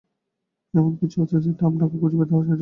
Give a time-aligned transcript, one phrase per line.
[0.73, 2.59] এমন কিছু আছে যেটা আম্পনাকে খুঁজে পেতে সাহায্য করবে?